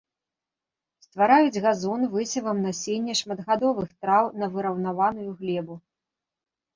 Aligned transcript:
Ствараюць 1.07 1.61
газон 1.65 2.05
высевам 2.13 2.57
насення 2.67 3.13
шматгадовых 3.19 3.89
траў 4.01 4.25
на 4.45 4.49
выраўнаваную 4.57 5.29
глебу. 5.43 5.75